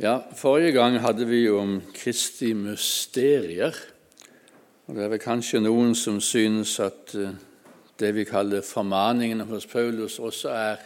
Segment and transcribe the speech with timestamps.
[0.00, 3.74] Ja, Forrige gang hadde vi om Kristi mysterier.
[4.86, 7.34] Og Det er vel kanskje noen som synes at eh,
[8.00, 10.80] det vi kaller formaningene hos Paulus, også er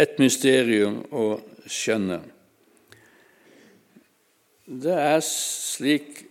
[0.00, 1.26] et mysterium å
[1.68, 2.22] skjønne.
[4.64, 6.24] Det er slik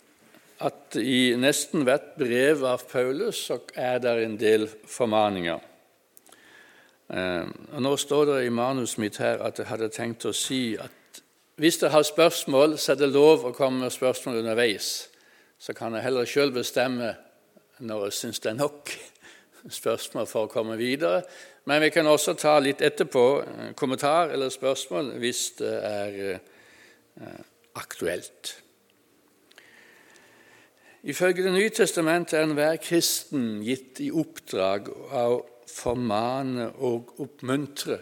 [0.57, 5.61] at i nesten hvert brev av Paulus så er det en del formaninger.
[7.09, 10.77] Eh, og Nå står det i manuset mitt her at jeg hadde tenkt å si
[10.79, 11.21] at
[11.55, 15.07] hvis dere har spørsmål, så er det lov å komme med spørsmål underveis.
[15.59, 17.13] Så kan jeg heller sjøl bestemme
[17.79, 18.91] når jeg syns det er nok
[19.79, 21.23] spørsmål for å komme videre.
[21.65, 27.41] Men vi kan også ta litt etterpå eh, kommentar eller spørsmål hvis det er eh,
[27.79, 28.55] aktuelt.
[31.05, 35.43] Ifølge Det nye testamentet er enhver kristen gitt i oppdrag av
[35.75, 37.99] formane og oppmuntre.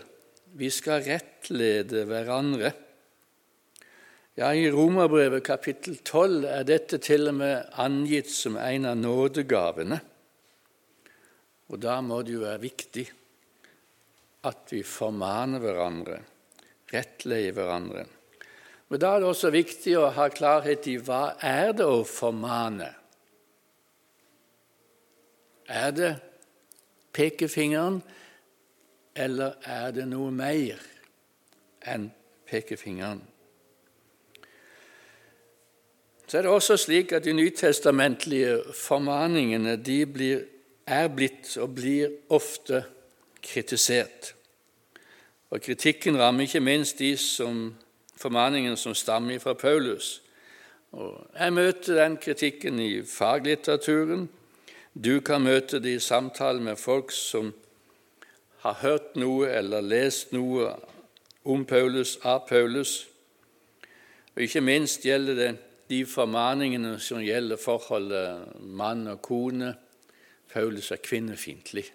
[0.54, 2.72] Vi skal rettlede hverandre.
[4.38, 10.00] Ja, I Romerbrevet kapittel 12 er dette til og med angitt som en av nådegavene.
[11.70, 13.06] Og da må det jo være viktig
[14.50, 16.18] at vi formaner hverandre,
[16.92, 18.04] rettleder hverandre.
[18.90, 22.90] Men da er det også viktig å ha klarhet i hva er det å formane.
[25.72, 26.12] Er det
[27.14, 28.02] pekefingeren,
[29.16, 30.82] eller er det noe mer
[31.86, 32.10] enn
[32.50, 33.22] pekefingeren?
[36.28, 40.46] Så er det også slik at de nytestamentlige formaningene de blir,
[40.88, 42.84] er blitt og blir ofte
[43.44, 44.34] kritisert.
[45.54, 47.76] Og Kritikken rammer ikke minst de som,
[48.18, 50.24] formaningene som stammer fra Paulus.
[50.92, 54.30] Og jeg møter den kritikken i faglitteraturen,
[54.94, 57.54] du kan møte det i samtale med folk som
[58.62, 60.70] har hørt noe eller lest noe
[61.50, 63.08] om Paulus, av Paulus.
[64.36, 65.50] Og Ikke minst gjelder det
[65.90, 69.74] de formaningene som gjelder forholdet mann og kone.
[70.54, 71.88] Paulus er kvinnefiendtlig.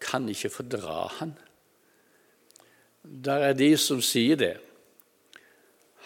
[0.00, 1.34] Kan ikke fordra han.
[3.02, 4.54] Der er de som sier det.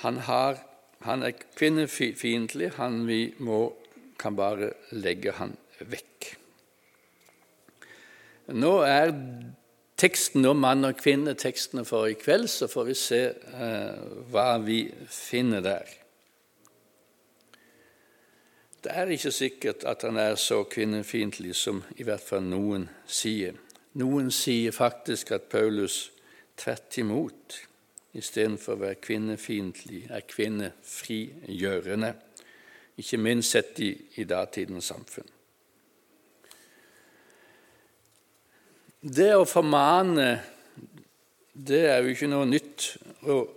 [0.03, 0.63] Han, har,
[1.03, 3.73] han er kvinnefiendtlig, han vi må
[4.19, 6.33] kan bare legge han vekk.
[8.59, 9.13] Nå er
[9.99, 14.51] teksten om mann og kvinne tekstene for i kveld, så får vi se eh, hva
[14.65, 15.95] vi finner der.
[18.79, 23.59] Det er ikke sikkert at han er så kvinnefiendtlig som i hvert fall noen sier.
[23.99, 26.13] Noen sier faktisk at Paulus
[26.59, 27.59] tvert imot,
[28.15, 32.15] istedenfor å være kvinnefiendtlig, er kvinnefrigjørende
[32.99, 35.29] ikke minst sett i, i datidens samfunn.
[38.99, 40.33] Det å formane,
[41.55, 42.89] det er jo ikke noe nytt.
[43.31, 43.55] og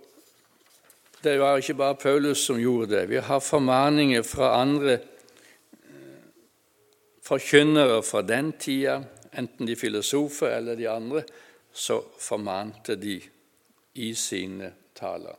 [1.22, 3.08] Det var ikke bare Paulus som gjorde det.
[3.10, 6.22] Vi har formaninger fra andre eh,
[7.26, 9.00] forkynnere fra den tida,
[9.34, 11.26] enten de filosofer eller de andre,
[11.74, 13.18] så formante de
[13.98, 15.38] i sine taler.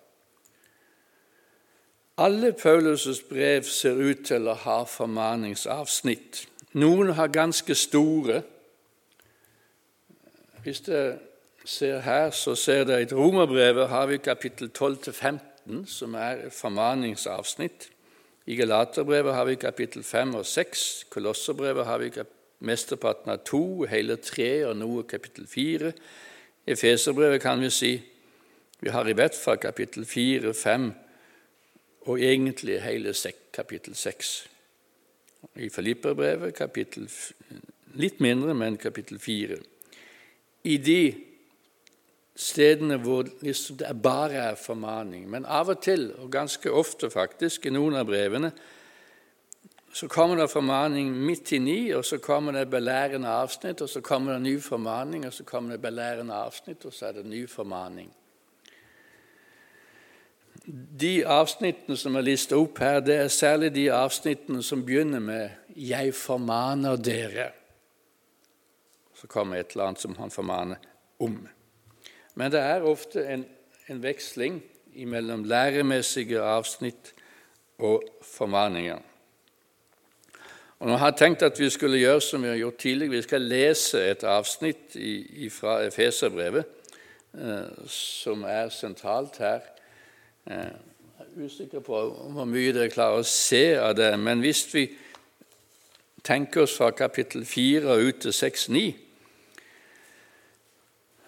[2.22, 6.44] Alle Paulus' brev ser ut til å ha formaningsavsnitt.
[6.78, 8.44] Noen har ganske store.
[10.62, 11.16] Hvis dere
[11.66, 17.88] ser her, så ser dere i Romerbrevet har vi kapittel 12-15, som er formaningsavsnitt.
[18.47, 20.88] I Galaterbrevet har vi kapittel 5 og 6.
[21.11, 22.15] Kolosserbrevet har vi
[22.61, 25.93] mesteparten av to, hele tre og noe kapittel 4.
[26.71, 27.97] I Feserbrevet kan vi si
[28.78, 30.93] vi har i hvert fall kapittel 4, 5
[32.07, 33.15] og egentlig hele
[33.53, 34.33] kapittel 6.
[35.57, 37.09] I Filipperbrevet kapittel
[37.99, 39.59] litt mindre, men kapittel 4.
[40.65, 41.03] I de
[42.39, 45.27] stedene hvor liksom det bare er formaning.
[45.31, 48.53] Men av og til, og ganske ofte faktisk, i noen av brevene,
[49.93, 54.33] så kommer det formaning midt inni, og så kommer det belærende avsnitt, og så kommer
[54.33, 58.09] det ny formaning, og så kommer det belærende avsnitt, og så er det ny formaning.
[60.67, 65.50] De avsnittene som er listet opp her, det er særlig de avsnittene som begynner med
[65.76, 67.53] 'Jeg formaner dere'.
[69.14, 70.76] Så kommer et eller annet som han formaner
[71.19, 71.49] om.
[72.35, 73.47] Men det er ofte en,
[73.88, 74.62] en veksling
[75.06, 77.14] mellom læremessige avsnitt
[77.79, 78.99] og formaninger.
[80.79, 83.11] Og Nå har jeg tenkt at vi skulle gjøre som vi har gjort tidligere.
[83.11, 86.64] Vi skal lese et avsnitt i, fra Efeserbrevet
[87.38, 89.61] eh, som er sentralt her.
[90.47, 90.73] Jeg
[91.19, 91.99] er usikker på
[92.35, 94.89] hvor mye dere klarer å se av det, men hvis vi
[96.27, 98.83] tenker oss fra kapittel 4 ut til 6-9,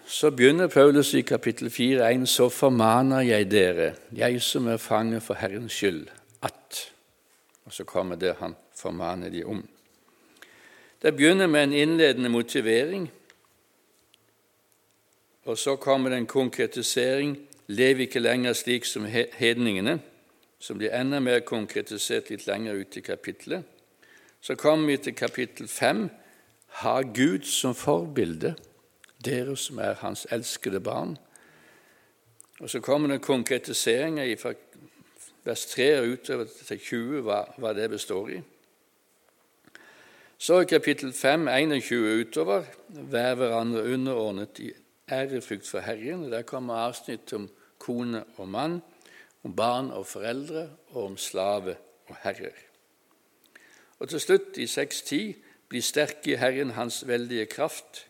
[0.06, 5.34] så begynner Paulus i kapittel 4,1.: Så formaner jeg dere, jeg som er fange for
[5.34, 6.08] Herrens skyld,
[6.43, 6.90] at
[7.64, 9.62] Og så kommer det han formaner de om.
[11.02, 13.10] Det begynner med en innledende motivering,
[15.44, 17.38] og så kommer det en konkretisering.
[17.66, 19.99] Lev ikke lenger slik som hedningene,
[20.58, 23.64] som blir enda mer konkretisert litt lenger ut i kapittelet.
[24.40, 26.08] Så kommer vi til kapittel 5.
[26.84, 28.55] Ha Gud som forbilde
[29.25, 31.16] dere som er hans elskede barn.
[32.61, 34.52] Og Så kommer det konkretiseringer fra
[35.44, 38.43] vers 3 og utover til 20 hva, hva det består i.
[40.38, 44.60] Så i kapittel 5, 21 utover, vær hverandre underordnet
[45.10, 46.32] ærefrykt for Herren.
[46.32, 47.48] Der kommer avsnitt om
[47.78, 48.82] kone og mann,
[49.42, 51.76] om barn og foreldre, og om slave
[52.08, 52.56] og herrer.
[53.98, 55.34] Og til slutt, i 6.10,
[55.68, 58.06] bli sterke i Herren Hans veldige kraft.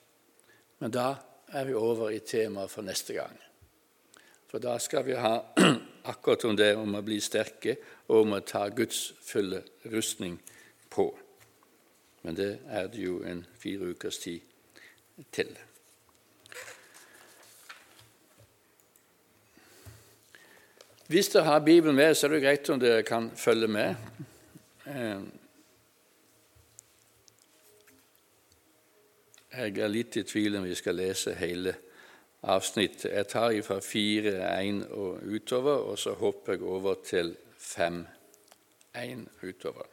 [0.79, 1.15] Men da
[1.49, 3.39] er vi over i temaet for neste gang.
[4.51, 5.39] For da skal vi ha
[6.13, 7.77] akkurat om det om å bli sterke
[8.09, 9.63] og om å ta Guds fulle
[9.93, 10.39] rustning
[10.91, 11.09] på.
[12.23, 14.41] Men det er det jo en fire ukers tid
[15.33, 15.51] til.
[21.15, 23.95] Hvis dere har Bibelen med, så er det greit om dere kan følge med.
[24.87, 25.21] Eh,
[29.55, 31.77] Jeg er litt i tvil om vi skal lese hele
[32.43, 33.13] avsnittet.
[33.13, 39.87] Jeg tar fra 4.1 og utover, og så hopper jeg over til 5.1 utover.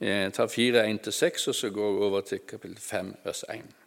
[0.00, 3.81] Jeg tar 4.1 til 6, og så går jeg over til kapittel 5, vers 1.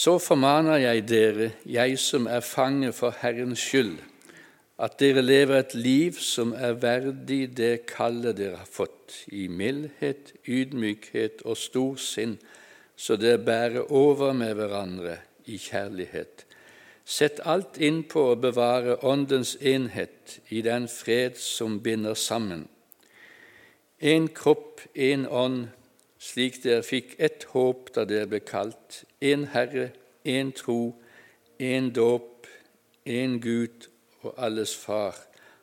[0.00, 3.98] Så formaner jeg dere, jeg som er fange for Herrens skyld,
[4.80, 10.32] at dere lever et liv som er verdig det kallet dere har fått, i mildhet,
[10.48, 12.38] ydmykhet og stor sinn,
[12.96, 15.18] så dere bærer over med hverandre
[15.52, 16.46] i kjærlighet.
[17.04, 22.64] Sett alt inn på å bevare Åndens enhet i den fred som binder sammen.
[24.00, 25.62] En kropp, en ånd,
[26.16, 29.90] slik dere fikk ett håp da dere ble kalt, en Herre,
[30.24, 30.94] en tro,
[31.58, 32.46] en dåp,
[33.04, 33.88] en Gud
[34.22, 35.16] og alles far,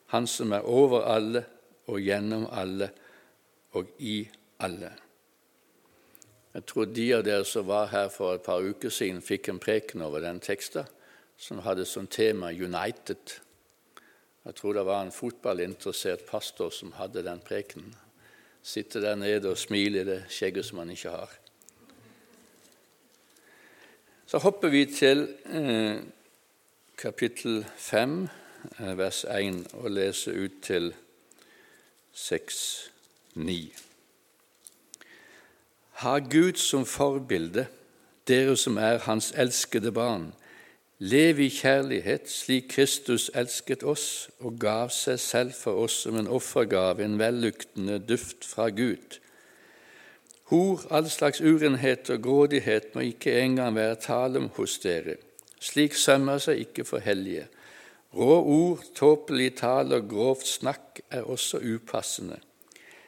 [0.07, 1.43] Han som er over alle
[1.87, 2.89] og gjennom alle
[3.75, 4.91] og i alle.
[6.53, 9.59] Jeg tror de av dere som var her for et par uker siden, fikk en
[9.59, 10.87] preken over den teksten,
[11.37, 13.41] som hadde som tema 'United'.
[14.45, 17.95] Jeg tror det var en fotballinteressert pastor som hadde den prekenen.
[18.63, 21.29] Sitte der nede og smile i det skjegget som han ikke har.
[24.27, 26.03] Så hopper vi til eh,
[26.97, 28.27] kapittel 5,
[28.79, 30.93] Eh, vers 1 og leser ut til
[32.13, 32.91] 6,
[33.35, 33.73] 9.
[35.91, 37.67] Ha Gud som forbilde,
[38.27, 40.33] dere som er Hans elskede barn.
[40.99, 46.27] Lev i kjærlighet slik Kristus elsket oss og gav seg selv for oss som en
[46.27, 49.19] offergave, en velluktende duft fra Gud.
[50.47, 55.17] Hor, all slags urenhet og grådighet må ikke engang være tale hos dere.
[55.59, 57.49] Slik sømmer seg ikke for hellige.
[58.15, 62.37] Rå ord, tåpelig tale og grovt snakk er også upassende.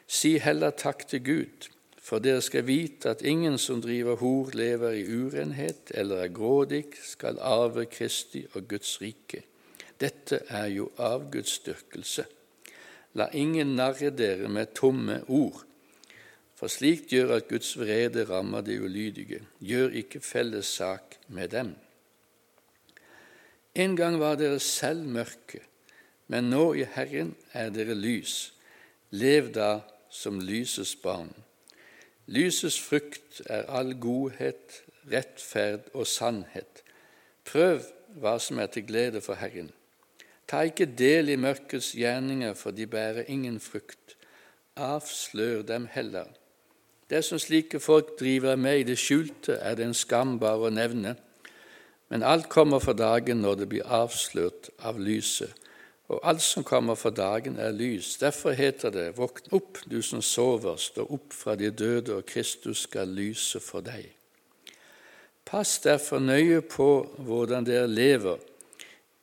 [0.06, 4.98] Si heller takk til Gud, for dere skal vite at ingen som driver hor, lever
[4.98, 9.44] i urenhet eller er grådig, skal arve Kristi og Guds rike.
[10.00, 12.26] Dette er jo avgudsdyrkelse.
[13.14, 15.64] La ingen narre dere med tomme ord,
[16.60, 19.40] for slikt gjør at Guds vrede rammer de ulydige.
[19.64, 21.70] Gjør ikke felles sak med dem.
[23.74, 25.62] En gang var dere selv mørke,
[26.28, 28.52] men nå i Herren er dere lys.
[29.10, 29.80] Lev da
[30.12, 31.30] som lysets barn.
[32.28, 36.82] Lysets frukt er all godhet, rettferd og sannhet.
[37.48, 37.86] Prøv
[38.20, 39.72] hva som er til glede for Herren.
[40.44, 44.18] Ta ikke del i mørkets gjerninger, for de bærer ingen frukt.
[44.76, 46.28] Avslør dem heller.
[47.10, 50.74] Det som slike folk driver med i det skjulte, er det en skam bare å
[50.74, 51.16] nevne.
[52.10, 55.50] Men alt kommer for dagen når det blir avslørt av lyset.
[56.10, 58.16] Og alt som kommer for dagen, er lys.
[58.18, 62.82] Derfor heter det, våkn opp, du som sover, stå opp fra de døde, og Kristus
[62.88, 64.08] skal lyse for deg.
[65.46, 66.88] Pass derfor nøye på
[67.26, 68.42] hvordan dere lever,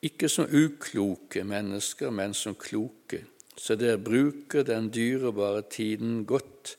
[0.04, 3.26] ikke som ukloke mennesker, men som kloke,
[3.58, 6.78] så dere bruker den dyrebare tiden godt,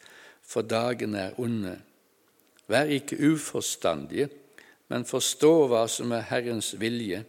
[0.49, 1.77] for dagen er onde.
[2.69, 4.29] Vær ikke uforstandige,
[4.89, 7.23] men forstå hva som er Herrens vilje.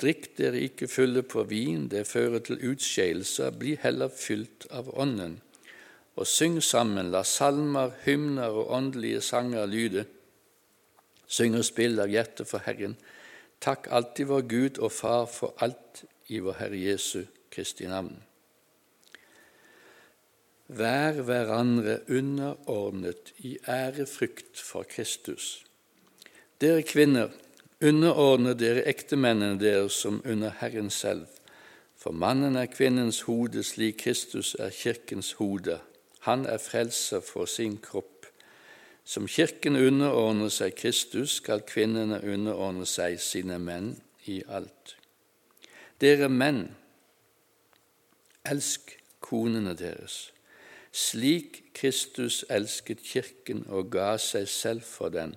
[0.00, 5.40] Drikk dere ikke fulle på vin, det fører til utskeielser, bli heller fylt av Ånden.
[6.20, 10.04] og syng sammen, la salmer, hymner og åndelige sanger lyde.
[11.26, 12.96] Syng og spill av hjertet for Herren.
[13.60, 18.29] Takk alltid vår Gud og Far for alt i vår Herre Jesu Kristi navn.
[20.70, 25.64] Vær hverandre underordnet i ærefrykt for Kristus.
[26.60, 27.32] Dere kvinner,
[27.82, 31.26] underordne dere ektemennene deres som under Herren selv.
[31.98, 35.80] For mannen er kvinnens hode slik Kristus er kirkens hode.
[36.20, 38.26] Han er frelser for sin kropp.
[39.04, 43.96] Som Kirken underordner seg Kristus, skal kvinnene underordne seg sine menn
[44.30, 44.94] i alt.
[46.00, 46.68] Dere menn,
[48.46, 50.28] elsk konene deres,
[50.92, 55.36] slik Kristus elsket Kirken og ga seg selv for den,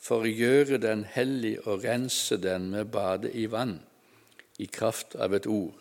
[0.00, 3.78] for å gjøre den hellig og rense den med bade i vann,
[4.58, 5.80] i kraft av et ord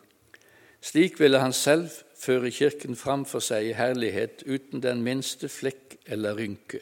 [0.81, 5.97] slik ville han selv føre Kirken fram for seg i herlighet uten den minste flekk
[6.07, 6.81] eller rynke.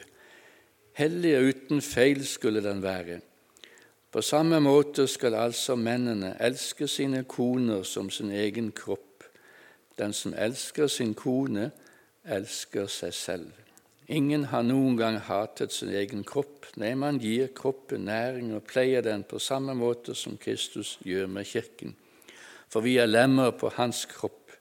[0.98, 3.20] Hellig og uten feil skulle den være.
[4.10, 9.26] På samme måte skal altså mennene elske sine koner som sin egen kropp.
[9.98, 11.70] Den som elsker sin kone,
[12.28, 13.64] elsker seg selv.
[14.08, 16.70] Ingen har noen gang hatet sin egen kropp.
[16.80, 21.48] Nei, man gir kroppen næring og pleier den på samme måte som Kristus gjør med
[21.48, 21.96] Kirken
[22.68, 24.52] for vi er lemmer på hans kropp.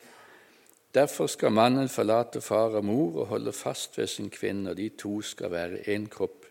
[0.96, 4.90] Derfor skal mannen forlate far og mor og holde fast ved sin kvinne, og de
[4.90, 6.46] to skal være én kropp.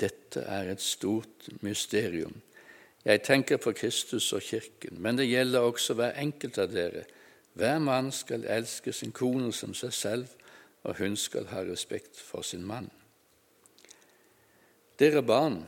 [0.00, 2.40] Dette er et stort mysterium.
[3.04, 7.04] Jeg tenker på Kristus og Kirken, men det gjelder også hver enkelt av dere.
[7.54, 10.28] Hver mann skal elske sin kone som seg selv,
[10.82, 12.88] og hun skal ha respekt for sin mann.
[15.00, 15.62] Dere barn,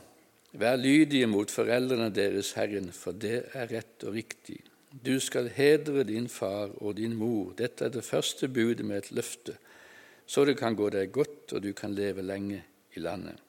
[0.53, 4.59] Vær lydige mot foreldrene deres, Herren, for det er rett og riktig.
[4.93, 7.55] Du skal hedre din far og din mor.
[7.57, 9.55] Dette er det første budet med et løfte,
[10.29, 12.61] så det kan gå deg godt og du kan leve lenge
[12.93, 13.41] i landet.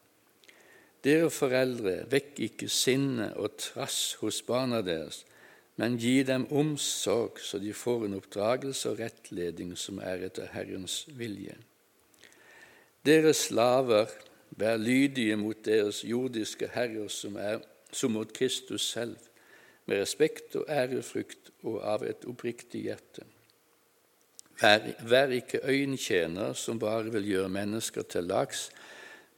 [1.05, 5.27] Dere foreldre, vekk ikke sinne og trass hos barna deres,
[5.77, 11.03] men gi dem omsorg, så de får en oppdragelse og rettledning som er etter Herrens
[11.19, 11.57] vilje.
[13.05, 14.13] Dere slaver,
[14.57, 17.59] Vær lydige mot deres jordiske herrer som, er,
[17.93, 19.17] som mot Kristus selv,
[19.87, 23.27] med respekt og ærefrykt og av et oppriktig hjerte.
[24.61, 28.69] Vær, vær ikke øyentjener som bare vil gjøre mennesker til lags,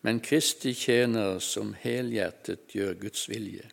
[0.05, 3.65] men Kristi tjenere som helhjertet gjør Guds vilje.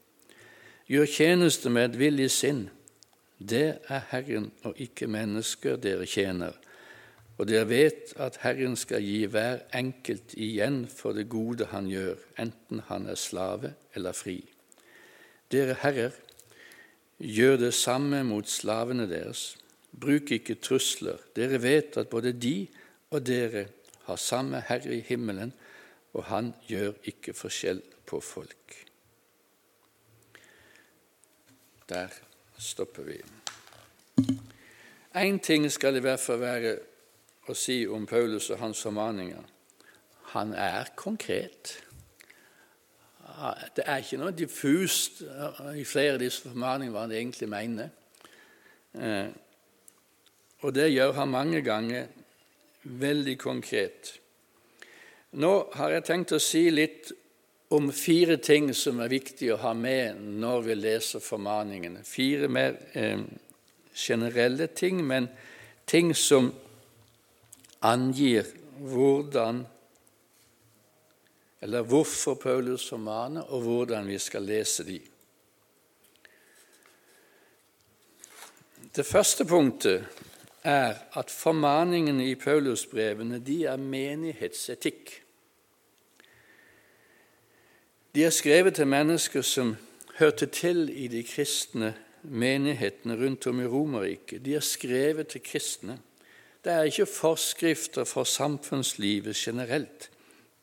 [0.94, 2.68] Gjør tjeneste med et villig sinn.
[3.42, 6.54] Det er Herren og ikke mennesker dere tjener
[7.38, 12.20] og dere vet at Herren skal gi hver enkelt igjen for det gode han gjør,
[12.40, 14.38] enten han er slave eller fri.
[15.52, 16.14] Dere herrer,
[17.18, 19.54] gjør det samme mot slavene deres.
[19.92, 21.20] Bruk ikke trusler.
[21.36, 22.68] Dere vet at både de
[23.14, 23.68] og dere
[24.08, 25.54] har samme Herre i himmelen,
[26.14, 28.83] og han gjør ikke forskjell på folk.
[31.94, 32.08] Der
[32.58, 33.22] stopper vi.
[35.16, 36.72] Én ting skal i hvert fall være
[37.46, 39.44] å si om Paulus og hans formaninger.
[40.34, 41.76] Han er konkret.
[43.76, 45.22] Det er ikke noe diffust
[45.76, 47.94] i flere av disse formaningene hva han egentlig mener.
[48.94, 49.30] Eh,
[50.66, 52.10] og det gjør han mange ganger
[52.84, 54.16] veldig konkret.
[55.38, 57.14] Nå har jeg tenkt å si litt
[57.70, 62.04] om fire ting som er viktig å ha med når vi leser formaningene.
[62.06, 63.24] Fire mer eh,
[63.94, 65.30] generelle ting, men
[65.86, 66.52] ting som
[67.84, 68.48] angir
[68.80, 69.64] hvordan
[71.64, 74.98] eller hvorfor Paulus formaner, og hvordan vi skal lese de.
[78.96, 80.04] Det første punktet
[80.64, 85.23] er at formaningene i Paulusbrevene de er menighetsetikk.
[88.16, 89.72] De er skrevet til mennesker som
[90.20, 94.44] hørte til i de kristne menighetene rundt om i Romerriket.
[94.46, 95.98] De er skrevet til kristne.
[96.64, 100.12] Det er ikke forskrifter for samfunnslivet generelt.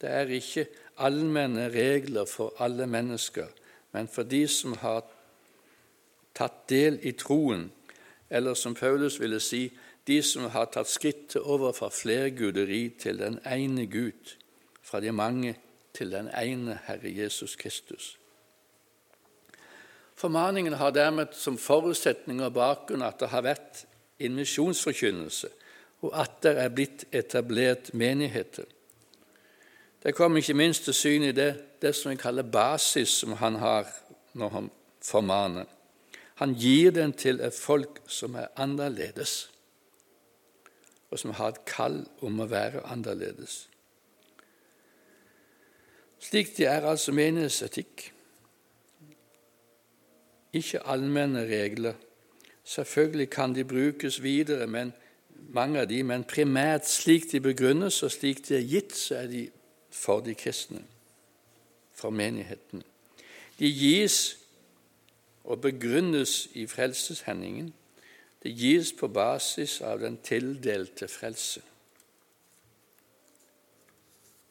[0.00, 0.66] Det er ikke
[0.98, 3.46] allmenne regler for alle mennesker,
[3.92, 5.02] men for de som har
[6.34, 7.72] tatt del i troen,
[8.30, 9.72] eller som Paulus ville si,
[10.06, 14.36] de som har tatt skrittet over fra flerguderi til den ene Gud,
[14.82, 15.56] fra de mange
[15.94, 18.16] til den ene Herre Jesus Kristus.
[20.14, 23.84] Formaningen har dermed som forutsetning og bakgrunn at det har vært
[24.20, 25.48] en misjonsforkynnelse
[26.00, 28.64] og at det er blitt etablert menigheter.
[30.02, 31.50] Det kommer ikke minst til syn i det,
[31.82, 33.88] det som vi kaller basis, som han har
[34.32, 34.70] når han
[35.04, 35.64] formaner.
[36.40, 39.50] Han gir den til et folk som er annerledes.
[41.10, 43.69] og som har et kall om å være annerledes.
[46.20, 48.12] Slik det er altså menighetsetikk.
[50.52, 51.94] Ikke allmenne regler.
[52.64, 54.92] Selvfølgelig kan de brukes videre, men
[55.48, 59.30] mange av de, men primært slik de begrunnes og slik de er gitt, så er
[59.30, 59.46] de
[59.90, 60.82] for de kristne,
[61.94, 62.84] for menigheten.
[63.58, 64.36] De gis
[65.44, 67.72] og begrunnes i frelseshendingen.
[68.42, 71.62] Det gis på basis av den tildelte frelse.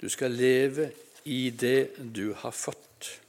[0.02, 0.92] Du skal leve
[1.24, 3.20] i det du har fått.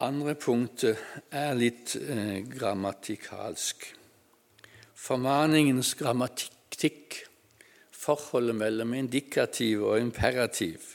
[0.00, 0.96] Andre punktet
[1.28, 3.84] er litt eh, grammatikalsk.
[4.96, 7.18] Formaningens grammatikk,
[7.92, 10.86] forholdet mellom indikativ og imperativ.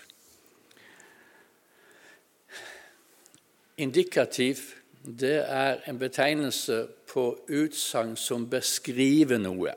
[3.78, 4.72] Indikativ
[5.06, 9.76] det er en betegnelse på utsagn som beskriver noe.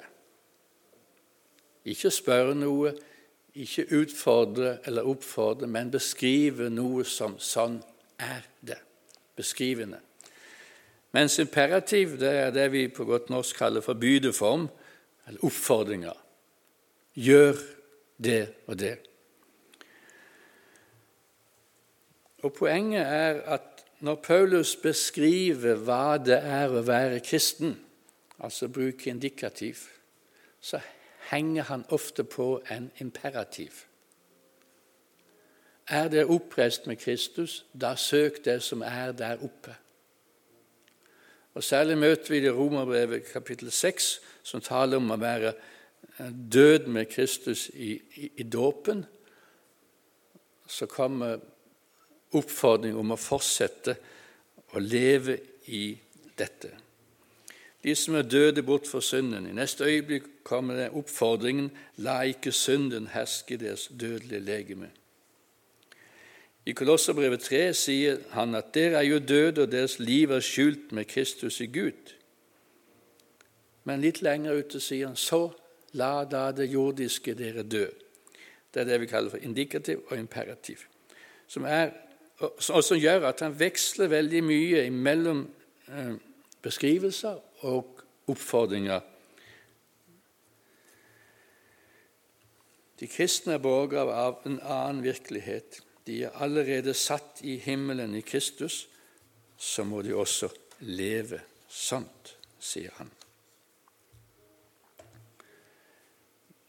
[1.89, 2.93] Ikke spørre noe,
[3.59, 7.81] ikke utfordre eller oppfordre, men beskrive noe som sånn
[8.21, 8.79] er det.
[9.39, 10.01] Beskrivende.
[11.17, 14.69] Mens imperativ det er det vi på godt norsk kaller for bydeform,
[15.29, 16.17] eller oppfordringer.
[17.19, 17.57] Gjør
[18.19, 18.95] det og det.
[22.47, 27.75] Og Poenget er at når Paulus beskriver hva det er å være kristen,
[28.39, 29.89] altså bruke indikativ,
[30.61, 30.79] så
[31.29, 33.85] henger han ofte på en imperativ.
[35.89, 39.75] Er det oppreist med Kristus, da søk det som er der oppe.
[41.55, 45.53] Og Særlig møter vi det i Romerbrevet kapittel 6, som taler om å være
[46.53, 49.05] død med Kristus i, i, i dåpen.
[50.69, 51.41] Så kommer
[52.37, 53.97] oppfordring om å fortsette
[54.77, 55.39] å leve
[55.73, 55.99] i
[56.39, 56.88] dette.
[57.85, 59.47] De som er døde bort for synden.
[59.47, 64.91] I neste øyeblikk kommer det oppfordringen la ikke synden herske deres dødelige legeme.
[66.67, 70.93] I Kolosserbrevet 3 sier han at dere er jo døde, og deres liv er skjult
[70.93, 72.13] med Kristus i Gud.
[73.85, 75.47] Men litt lenger ute sier han så
[75.97, 77.87] la da det jordiske dere dø.
[78.75, 80.85] Det er det vi kaller for indikativ og imperativ,
[81.47, 81.95] som er
[82.39, 85.41] og som gjør at han veksler veldig mye mellom
[85.91, 86.13] eh,
[86.63, 89.01] beskrivelser og oppfordringer.
[92.99, 95.81] De kristne er borgere av en annen virkelighet.
[96.09, 98.87] De er allerede satt i himmelen i Kristus.
[99.59, 100.51] Så må de også
[100.87, 103.11] leve sånt, sier han.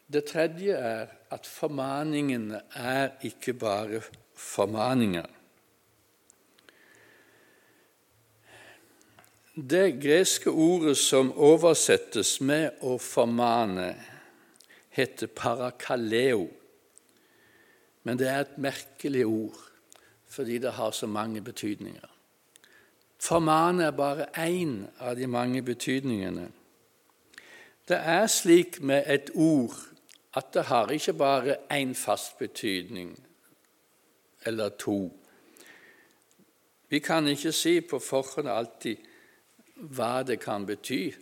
[0.10, 4.02] Det tredje er at formaningene er ikke bare
[4.34, 5.28] formaninger.
[9.67, 13.95] Det greske ordet som oversettes med 'å formane',
[14.89, 16.48] heter parakaleo.
[18.04, 19.58] Men det er et merkelig ord
[20.28, 22.10] fordi det har så mange betydninger.
[23.19, 26.52] Formane er bare én av de mange betydningene.
[27.88, 29.76] Det er slik med et ord
[30.34, 33.24] at det har ikke bare én fast betydning
[34.45, 35.12] eller to.
[36.89, 39.09] Vi kan ikke si på forhånd alltid
[39.80, 41.13] hva det kan bety.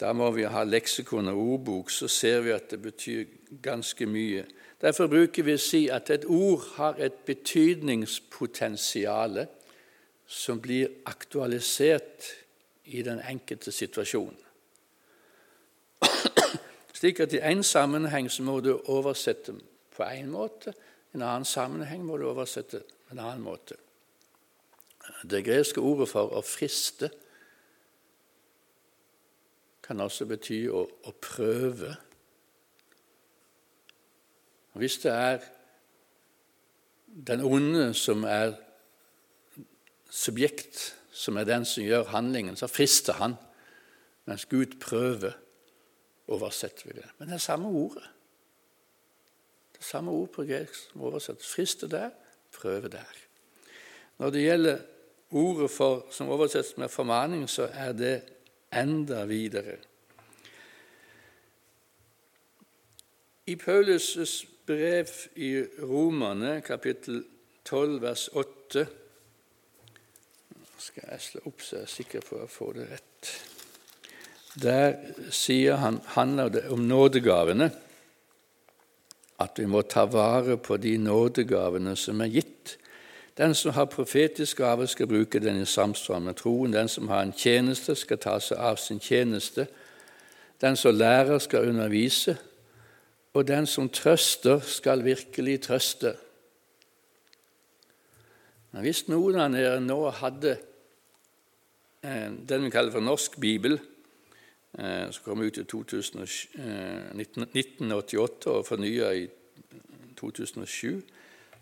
[0.00, 3.24] Da må vi ha leksikon og ordbok, så ser vi at det betyr
[3.62, 4.44] ganske mye.
[4.80, 9.46] Derfor bruker vi å si at et ord har et betydningspotensial
[10.30, 12.30] som blir aktualisert
[12.84, 14.38] i den enkelte situasjonen.
[17.00, 19.52] Slik at i én sammenheng så må du oversette
[19.96, 20.72] på én måte,
[21.12, 23.74] i en annen sammenheng må du oversette på en annen måte.
[25.26, 27.10] Det greske ordet for å friste
[29.90, 31.96] kan også bety å, å prøve.
[34.78, 35.42] Hvis det er
[37.26, 38.54] den onde som er
[40.06, 43.34] subjekt, som er den som gjør handlingen, så frister han,
[44.30, 45.34] mens Gud prøver,
[46.30, 47.10] oversetter vi det.
[47.18, 48.06] Men det er samme ordet.
[49.74, 51.50] Det er samme ord på gresk som oversettes.
[51.50, 52.12] Friste der,
[52.54, 53.24] prøve der.
[54.22, 54.84] Når det gjelder
[55.34, 58.18] ordet for, som oversettes med formaning, så er det
[58.70, 59.76] enda videre.
[63.46, 65.52] I Paulus' brev i
[65.82, 67.24] Romane, kapittel
[67.64, 68.86] 12, vers 8
[70.80, 73.30] skal jeg slå opp så jeg er sikker på å få det rett.
[74.60, 77.70] Der han, handler det om nådegavene.
[79.40, 82.76] At vi må ta vare på de nådegavene som er gitt.
[83.40, 86.72] Den som har profetisk gave, skal bruke den i samsvar med troen.
[86.72, 89.64] Den som har en tjeneste, skal ta seg av sin tjeneste.
[90.60, 92.36] Den som lærer, skal undervise.
[93.32, 96.12] Og den som trøster, skal virkelig trøste.
[98.72, 100.58] Men hvis noen av dere nå hadde
[102.04, 103.78] eh, den vi kaller for norsk bibel,
[104.76, 106.26] eh, som kom ut i 2000,
[106.60, 109.24] eh, 1988 og fornya i
[110.20, 111.00] 2007,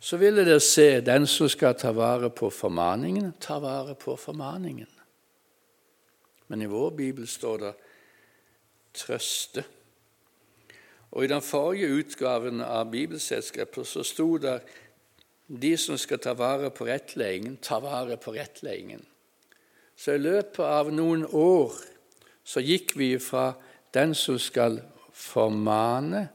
[0.01, 4.91] så ville dere se den som skal ta vare på formaningen, ta vare på formaningen.
[6.49, 7.75] Men i vår bibel står det
[8.95, 9.65] 'trøste'.
[11.11, 14.63] Og I den forrige utgaven av Bibelselskapet så sto det
[15.49, 19.07] 'de som skal ta vare på rettledningen, ta vare på rettledningen'.
[19.97, 21.73] Så i løpet av noen år
[22.45, 23.53] så gikk vi fra
[23.95, 24.83] den som skal
[25.13, 26.29] formane,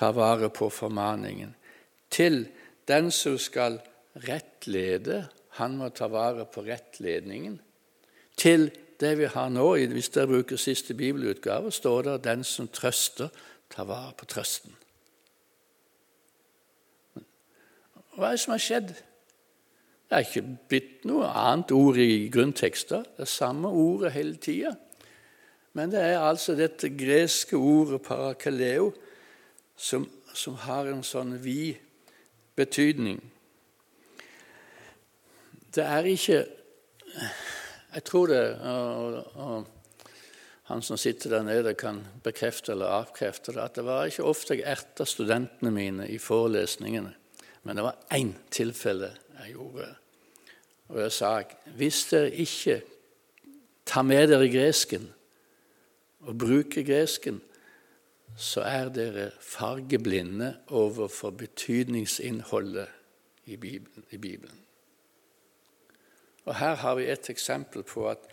[0.00, 1.52] ta vare på formaningen,
[2.10, 2.46] til
[2.88, 3.76] den som skal
[4.24, 5.26] rettlede,
[5.60, 7.58] han må ta vare på rettledningen,
[8.36, 13.28] til det vi har nå, hvis dere bruker siste bibelutgave, står det 'den som trøster,
[13.70, 14.76] tar vare på trøsten'.
[18.16, 18.88] Hva er det som har skjedd?
[20.08, 23.04] Det er ikke blitt noe annet ord i grunntekster.
[23.16, 24.74] Det er samme ordet hele tida.
[25.72, 28.92] Men det er altså dette greske ordet parakaleo
[29.80, 30.04] som,
[30.36, 31.80] som har en sånn vid
[32.58, 33.20] betydning.
[35.72, 36.40] Det er ikke
[37.90, 39.68] Jeg tror det og, og
[40.70, 44.54] han som sitter der nede, kan bekrefte eller avkrefte det, at det var ikke ofte
[44.54, 47.10] jeg erta studentene mine i forelesningene.
[47.66, 49.88] Men det var én tilfelle jeg gjorde.
[50.92, 51.32] Og jeg sa
[51.74, 52.76] hvis dere ikke
[53.86, 55.08] tar med dere gresken
[56.22, 57.40] og bruker gresken,
[58.40, 62.88] så er dere fargeblinde overfor betydningsinnholdet
[63.44, 63.56] i
[64.16, 64.60] Bibelen.
[66.44, 68.24] Og Her har vi et eksempel på at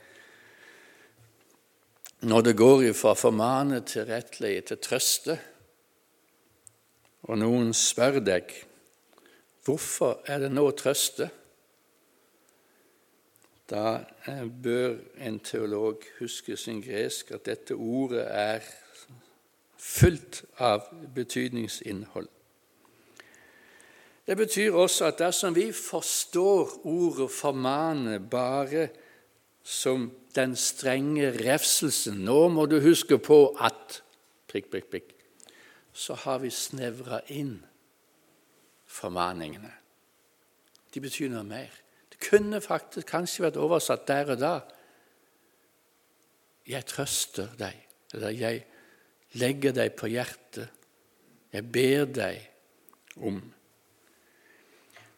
[2.22, 5.38] når det går fra formane til rettleie til trøste,
[7.28, 8.56] og noen spør deg
[9.68, 11.28] hvorfor er det nå trøste,
[13.68, 14.00] da
[14.32, 14.96] eh, bør
[15.28, 18.64] en teolog huske sin gresk at dette ordet er
[19.78, 22.28] fullt av betydningsinnhold.
[24.28, 28.90] Det betyr også at dersom vi forstår ordet 'formane' bare
[29.64, 34.04] som den strenge refselsen 'Nå må du huske på at
[34.48, 35.14] prikk, prikk, prikk',
[35.94, 37.66] så har vi snevra inn
[38.86, 39.72] formaningene.
[40.94, 41.72] De betyr noe mer.
[42.12, 44.60] Det kunne faktisk kanskje vært oversatt der og da.
[46.68, 48.64] Jeg trøster deg, eller jeg
[49.34, 50.70] legger deg på hjertet.
[51.54, 52.42] Jeg ber deg
[53.18, 53.40] om.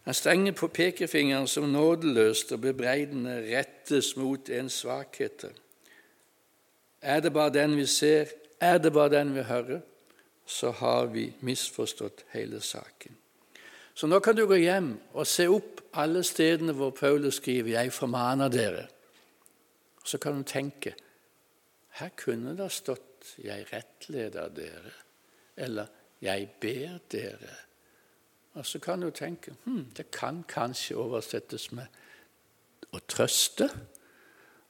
[0.08, 5.52] Han stenger på pekefingeren som nådeløst og bebreidende rettes mot en svakheter.
[7.02, 9.82] Er det bare den vi ser, er det bare den vi hører,
[10.46, 13.16] så har vi misforstått hele saken.
[13.94, 17.94] Så nå kan du gå hjem og se opp alle stedene hvor Paulus skriver 'Jeg
[17.94, 18.88] formaner dere'.
[20.04, 20.96] Så kan du tenke
[21.90, 24.92] her kunne det stått 'jeg rettleder dere',
[25.58, 25.86] eller
[26.22, 27.66] 'jeg ber dere'.
[28.54, 31.86] Og så kan du tenke hm, det kan kanskje oversettes med
[32.94, 33.78] 'å trøste'.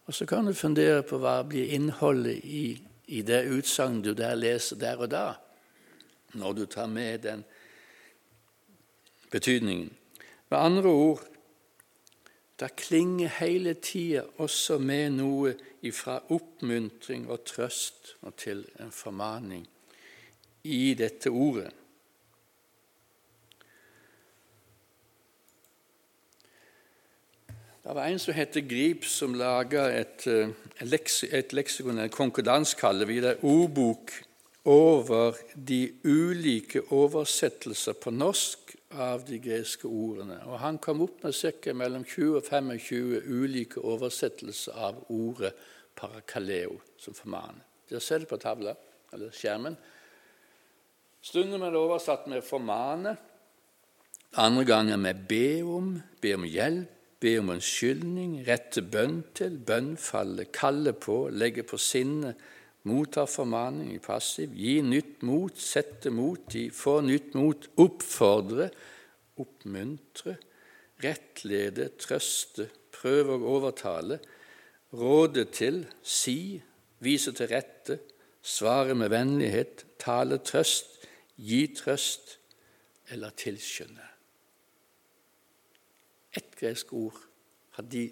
[0.06, 4.36] Og så kan du fundere på hva blir innholdet i, i det utsagnet du der
[4.36, 5.34] leser der og da,
[6.34, 7.44] når du tar med den
[9.32, 9.94] betydningen.
[10.50, 11.28] Med andre ord
[12.60, 15.54] det klinger hele tida også med noe
[15.86, 19.68] ifra oppmuntring og trøst og til en formaning
[20.64, 21.72] i dette ordet.
[27.80, 30.50] Det var en som heter Grip, som laga et, eh,
[31.32, 34.12] et leksikon, en konkurranse, kaller vi det, ordbok
[34.66, 40.40] over de ulike oversettelser på norsk av de greske ordene.
[40.48, 41.74] Og Han kom opp med ca.
[41.74, 45.54] mellom 20 og 25 ulike oversettelser av ordet
[45.96, 47.62] parakaleo, som formane.
[47.90, 48.76] Dere ser det på tavla,
[49.14, 49.78] eller skjermen.
[51.22, 53.18] Stunder med det oversatt med 'formane',
[54.38, 56.88] andre ganger med 'be om', 'be om hjelp',
[57.20, 62.34] 'be om unnskyldning', 'rette bønn til', 'bønnfalle', 'kalle på', 'legge på sinne',
[62.88, 68.70] motta formaning i passiv, gi nytt mot, sette mot i, få nytt mot, oppfordre,
[69.40, 70.38] oppmuntre,
[71.04, 74.20] rettlede, trøste, prøve å overtale,
[74.96, 76.60] råde til, si,
[77.04, 78.00] vise til rette,
[78.42, 80.98] svare med vennlighet, tale trøst,
[81.40, 82.38] gi trøst
[83.14, 84.08] eller tilskynde.
[86.36, 87.18] Ett gresk ord
[87.78, 88.10] har de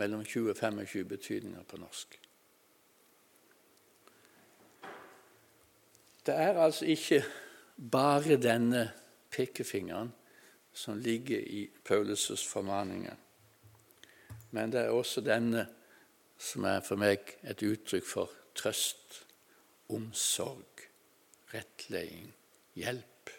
[0.00, 2.21] mellom 20 og 25 betydninger på norsk.
[6.26, 7.24] Det er altså ikke
[7.90, 8.90] bare denne
[9.30, 10.12] pekefingeren
[10.72, 13.14] som ligger i Paulus' formaninger,
[14.50, 15.66] men det er også denne
[16.38, 19.22] som er for meg et uttrykk for trøst,
[19.92, 20.86] omsorg,
[21.54, 22.32] rettleding,
[22.74, 23.30] hjelp.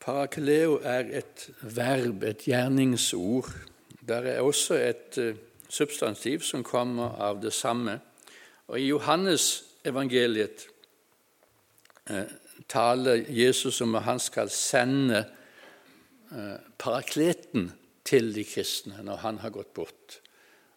[0.00, 3.50] Parakeleo er et verb, et gjerningsord.
[4.08, 5.34] Der er også et uh,
[5.68, 7.98] substantiv som kommer av det samme.
[8.68, 10.66] Og I Johannes evangeliet
[12.10, 12.28] eh,
[12.68, 15.24] taler Jesus om at han skal sende
[16.32, 17.70] eh, parakleten
[18.08, 20.20] til de kristne når han har gått bort.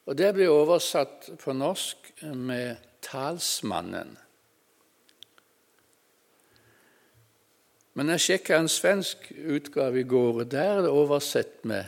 [0.06, 4.17] Og Det blir oversatt på norsk med 'talsmannen'.
[7.93, 11.86] Men jeg sjekka en svensk utgave i går, og der er det oversett med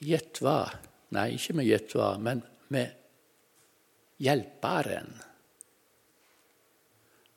[0.00, 0.89] 'gjett hva'.
[1.10, 2.90] Nei, ikke med 'gjett men med
[4.20, 5.24] 'hjelperen'.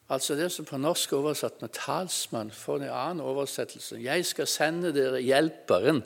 [0.10, 3.96] Altså det som på norsk er oversatt med 'talsmann', får en annen oversettelse.
[3.96, 6.04] 'Jeg skal sende dere hjelperen',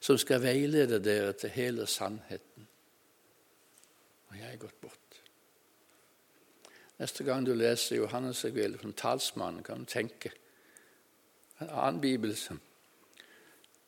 [0.00, 2.68] som skal veilede dere til hele sannheten.
[4.28, 4.94] Og jeg er gått bort.
[6.98, 10.32] Neste gang du leser Johannes evangeliet som talsmann, kan du tenke
[11.60, 12.60] en annen bibel som,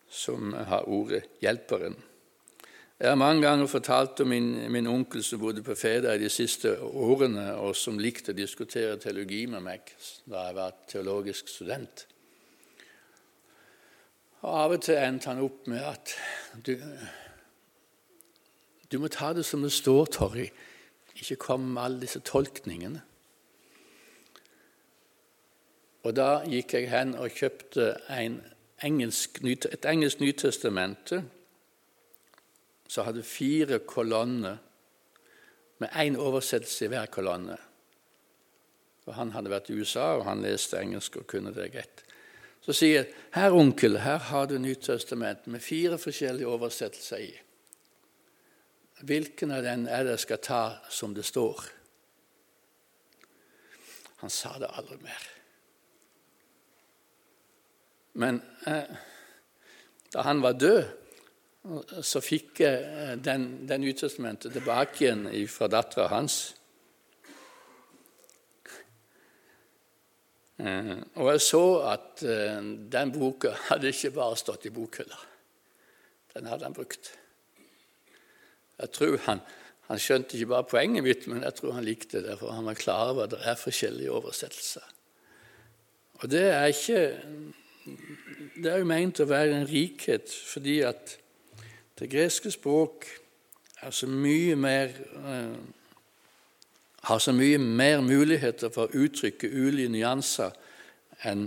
[0.08, 2.11] som har ordet 'hjelperen'.
[3.02, 6.28] Jeg har mange ganger fortalt om min, min onkel som bodde på Feda i de
[6.30, 9.90] siste årene, og som likte å diskutere teologi med meg
[10.30, 12.04] da jeg var teologisk student.
[14.44, 16.14] Og Av og til endte han opp med at
[16.62, 16.76] du,
[18.86, 20.46] du må ta det som det står, Torry.
[21.18, 23.02] Ikke kom med alle disse tolkningene.
[26.06, 31.24] Og Da gikk jeg hen og kjøpte engelsk, et engelsk Nytestamente
[32.92, 34.58] som hadde fire kolonner
[35.80, 37.56] med én oversettelse i hver kolonne.
[39.06, 42.04] Og Han hadde vært i USA, og han leste engelsk og kunne det greit.
[42.60, 47.40] Så sier 'Her, onkel, her har du Nytestamentet med fire forskjellige oversettelser i.'
[49.02, 51.64] Hvilken av den er det jeg skal ta som det står?
[54.16, 55.28] Han sa det aldri mer.
[58.12, 58.96] Men eh,
[60.12, 61.01] da han var død,
[62.02, 66.38] så fikk eh, den, den Nytestamentet tilbake igjen fra dattera hans.
[70.58, 72.58] Eh, og jeg så at eh,
[72.92, 75.20] den boka hadde ikke bare stått i bokhylla.
[76.34, 77.12] Den hadde han brukt.
[78.82, 79.44] Jeg tror han,
[79.86, 82.80] han skjønte ikke bare poenget mitt, men jeg tror han likte det, for han var
[82.80, 84.86] klar over at det er forskjellige oversettelser.
[86.22, 87.02] Og det er ikke
[88.62, 91.16] det er jo meint å være en rikhet fordi at
[92.02, 93.06] det greske språk
[93.90, 94.06] så
[94.56, 95.54] mer eh,
[97.02, 100.50] har så mye mer muligheter for å uttrykke ulike nyanser
[101.22, 101.44] enn,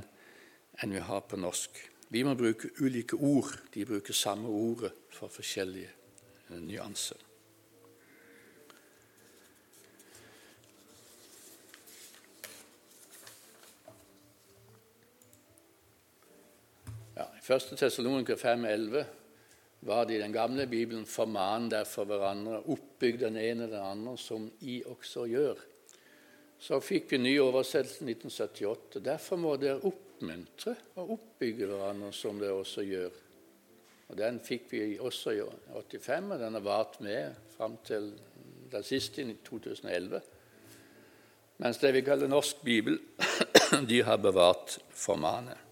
[0.80, 1.76] enn vi har på norsk.
[2.08, 3.52] Vi må bruke ulike ord.
[3.74, 7.20] De bruker samme ordet for forskjellige eh, nyanser.
[17.20, 17.76] Ja, I 1.
[17.76, 19.25] Tessalonika 5,11
[19.86, 24.52] var det i den gamle Bibelen 'forman derfor hverandre', oppbygg den ene den andre, som
[24.62, 25.56] I også gjør.
[26.60, 29.00] Så fikk vi ny oversettelse i 1978.
[29.06, 33.12] Derfor må dere oppmuntre og oppbygge hverandre, som dere også gjør.
[34.10, 35.42] Og Den fikk vi også i
[35.74, 38.14] 85, og den har vart med fram til
[38.72, 40.22] den siste i 2011.
[41.58, 43.00] Mens det vi kaller norsk bibel,
[43.90, 45.65] de har bevart formanet.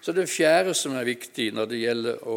[0.00, 2.36] Så Det fjerde som er viktig når det gjelder å,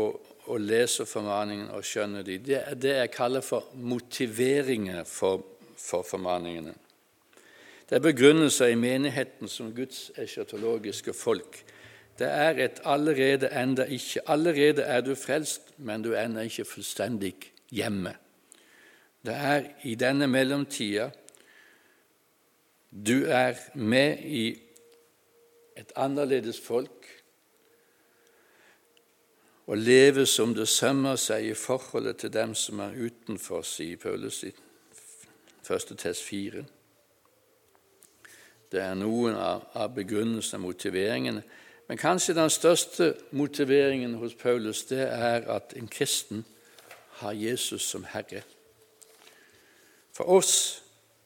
[0.51, 5.45] å lese formaningene og skjønne dem, det er det jeg kaller for motiveringer for,
[5.79, 6.73] for formaningene.
[7.87, 11.63] Det er begrunnelser i menigheten som Guds eschatologiske folk.
[12.19, 14.21] Det er et 'allerede enda ikke'.
[14.27, 17.35] Allerede er du frelst, men du er ennå ikke fullstendig
[17.71, 18.15] hjemme.
[19.25, 21.11] Det er i denne mellomtida
[22.93, 24.59] du er med i
[25.77, 27.22] et annerledes folk
[29.67, 34.43] og leve som det sømmer seg i forholdet til dem som er utenfor, sier Paulus
[34.43, 34.51] i
[35.63, 35.93] 1.
[35.97, 36.63] test 4.
[38.71, 41.43] Det er noen av, av begrunnelsene og motiveringene.
[41.87, 46.43] Men kanskje den største motiveringen hos Paulus det er at en kristen
[47.21, 48.43] har Jesus som Herre.
[50.13, 50.79] For oss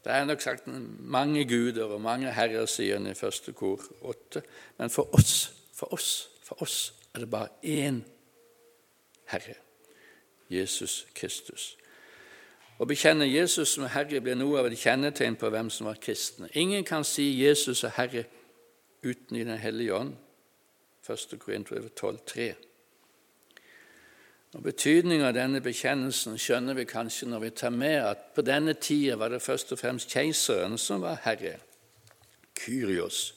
[0.07, 0.67] Det er nok sagt
[1.03, 4.39] mange guder og mange herrer, sier han i første kor åtte.
[4.77, 7.99] Men for oss, for oss, for oss er det bare én
[9.31, 9.57] Herre,
[10.49, 11.75] Jesus Kristus.
[12.77, 16.49] Å bekjenne Jesus som Herre blir noe av et kjennetegn på hvem som var kristne.
[16.53, 18.27] Ingen kan si Jesus er Herre
[19.01, 20.15] uten i Den hellige ånd.
[21.07, 21.39] 1.
[21.39, 22.53] Korinterbrev 12,3.
[24.55, 28.73] Og Betydningen av denne bekjennelsen skjønner vi kanskje når vi tar med at på denne
[28.73, 31.57] tida var det først og fremst keiseren som var herre,
[32.57, 33.36] Kyrios,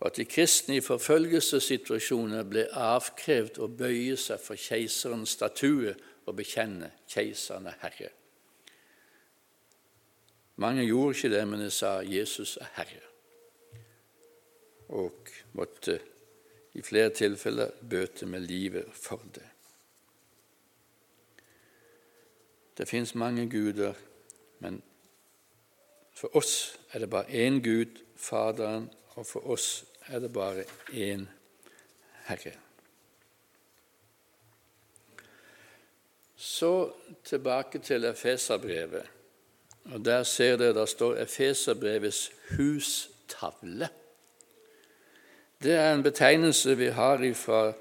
[0.00, 6.36] og at de kristne i forfølgelsessituasjoner ble avkrevd å bøye seg for keiserens statue og
[6.38, 8.10] bekjenne keiseren er herre.
[10.56, 13.02] Mange gjorde ikke det, men de sa Jesus er herre,
[14.94, 15.98] og måtte
[16.74, 19.46] i flere tilfeller bøte med livet for det.
[22.78, 23.94] Det fins mange guder,
[24.58, 24.80] men
[26.14, 31.26] for oss er det bare én Gud, Faderen, og for oss er det bare én
[32.24, 32.52] Herre.
[36.36, 36.92] Så
[37.24, 39.02] tilbake til Efeserbrevet.
[39.84, 43.88] Og Der ser dere det står Efeserbrevets hustavle.
[45.62, 47.72] Det er en betegnelse vi har fra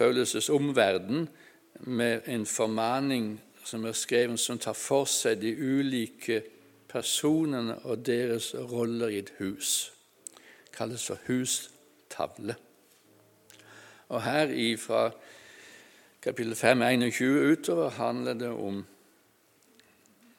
[0.00, 1.28] Paulus' omverden
[1.80, 6.42] med en formaning som er skrevet, som tar for seg de ulike
[6.88, 9.93] personene og deres roller i et hus.
[10.74, 12.56] Kalles for hustavle.
[14.08, 15.10] Og her fra
[16.22, 18.84] kapittel 5, 21 utover handler det om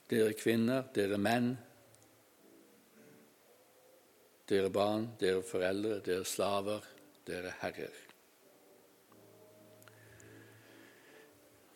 [0.10, 1.56] dere kvinner, dere menn,
[4.50, 6.86] dere barn, dere foreldre, dere slaver,
[7.28, 8.02] dere herrer.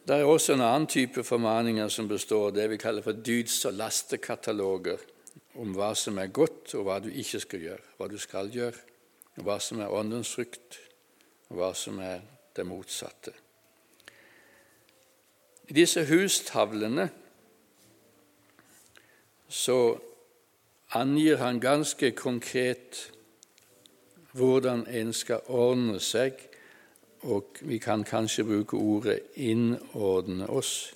[0.09, 3.73] Det er også en annen type formaninger som består det vi kaller for dyds- og
[3.77, 4.97] lastekataloger
[5.59, 8.79] om hva som er godt, og hva du ikke skal gjøre, hva du skal gjøre,
[9.37, 10.79] og hva som er åndens frukt,
[11.49, 12.21] og hva som er
[12.55, 13.33] det motsatte.
[15.69, 17.09] I disse hustavlene
[19.49, 19.79] så
[20.97, 23.11] angir han ganske konkret
[24.33, 26.49] hvordan en skal ordne seg
[27.27, 30.93] og vi kan kanskje bruke ordet 'innordne oss'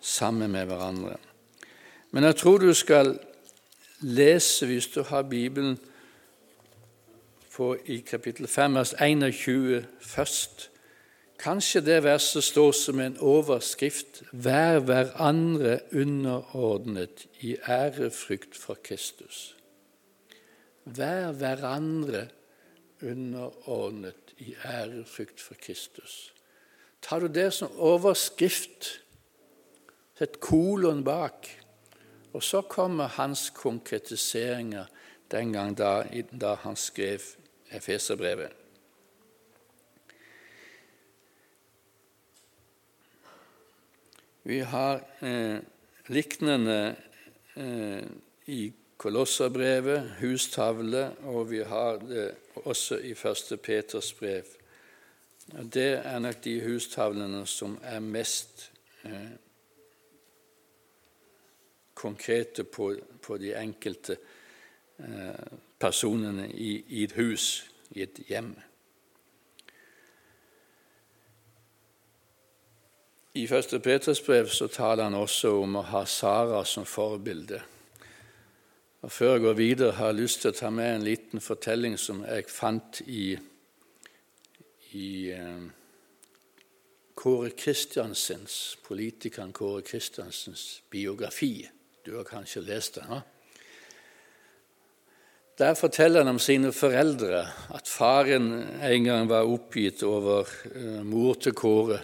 [0.00, 1.16] sammen med hverandre.
[2.10, 3.18] Men jeg tror du skal
[4.00, 5.78] lese, hvis du har Bibelen,
[7.58, 10.70] på, i kapittel 5, vers 21 først.
[11.38, 19.54] Kanskje det verset står som en overskrift 'Vær hverandre underordnet i ærefrykt for Kristus'.
[20.84, 22.28] Vær hverandre
[23.02, 26.34] underordnet i ærefrykt for Kristus.
[27.02, 29.00] Tar du det som overskrift,
[30.18, 31.46] sett kolon bak,
[32.32, 34.86] og så kommer hans konkretiseringer
[35.30, 36.04] den gang da,
[36.40, 37.20] da han skrev
[37.70, 38.52] Efeserbrevet.
[44.48, 45.58] Vi har eh,
[46.06, 46.96] liknende
[47.54, 48.04] eh,
[48.46, 52.30] i Kolosserbrevet, hustavle, og vi har det
[52.64, 53.60] også i 1.
[53.62, 54.44] Peters brev.
[55.72, 58.70] Det er nok de hustavlene som er mest
[59.04, 59.36] eh,
[61.98, 64.16] konkrete på, på, de enkelte
[64.98, 68.52] eh, personene i, i, et hus, i et hjem.
[73.38, 73.74] I 1.
[73.82, 77.60] Peters brev så taler han også om å ha Sara som forbilde.
[79.02, 81.94] Og Før jeg går videre, har jeg lyst til å ta med en liten fortelling
[81.98, 83.36] som jeg fant i,
[84.98, 85.68] i eh,
[87.18, 91.68] Kåre Kristiansens, politikeren Kåre Kristiansens biografi.
[92.08, 93.18] Du har kanskje lest den?
[95.58, 97.42] Der forteller han om sine foreldre,
[97.74, 98.46] at faren
[98.80, 101.98] en gang var oppgitt over uh, mor til Kåre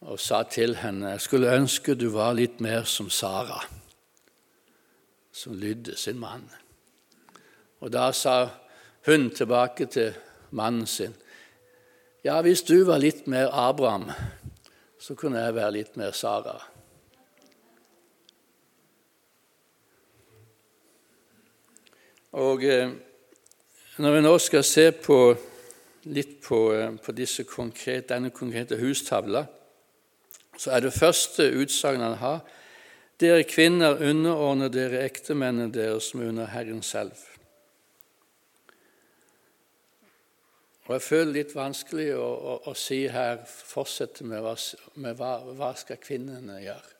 [0.00, 3.58] og sa til henne jeg skulle ønske du var litt mer som Sara
[5.32, 6.48] som lydde sin mann.
[7.84, 8.38] Og da sa
[9.04, 10.16] hun tilbake til
[10.50, 11.12] mannen sin
[12.24, 14.08] Ja, hvis du var litt mer Abraham,
[14.98, 16.56] så kunne jeg være litt mer Sara.
[22.32, 22.90] Og eh,
[23.98, 25.18] når vi nå skal se på,
[26.12, 27.14] litt på, eh, på
[27.48, 29.46] konkrete, denne konkrete hustavla,
[30.58, 32.40] så er det første utsagnet han har
[33.18, 37.16] dere kvinner, underordner dere ektemennene deres som under Herren selv.
[40.86, 44.54] Og Jeg føler det litt vanskelig å, å, å si her, fortsette med, hva,
[44.96, 46.94] med hva, hva skal kvinnene gjøre.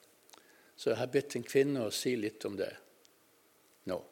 [0.77, 2.73] Så jeg har bedt en kvinne å si litt om det.
[3.89, 4.03] nå.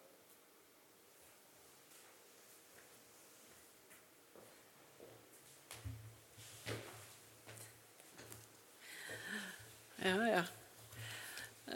[10.06, 10.42] Ja, ja.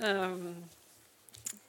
[0.07, 0.65] Um,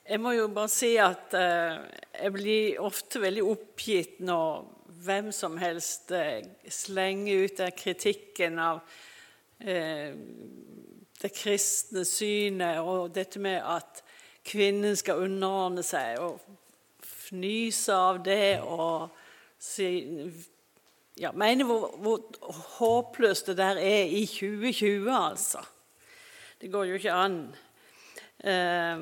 [0.05, 1.80] jeg må jo bare si at uh,
[2.14, 4.68] jeg blir ofte veldig oppgitt når
[5.01, 6.38] hvem som helst uh,
[6.70, 10.14] slenger ut den kritikken av uh,
[11.22, 14.03] det kristne synet og dette med at
[14.45, 16.41] kvinnen skal underordne seg, og
[17.26, 19.09] fnyse av det og
[19.62, 19.89] si
[21.22, 25.66] ja, mener hvor, hvor håpløst det der er i 2020, altså.
[26.62, 27.55] Det går jo ikke an.
[28.43, 28.99] Eh,